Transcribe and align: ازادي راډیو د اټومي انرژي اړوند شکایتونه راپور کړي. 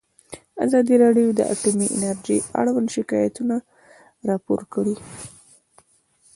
ازادي 0.65 0.95
راډیو 1.03 1.27
د 1.35 1.41
اټومي 1.53 1.87
انرژي 1.95 2.37
اړوند 2.59 2.87
شکایتونه 2.95 3.55
راپور 4.29 4.59
کړي. 4.73 4.95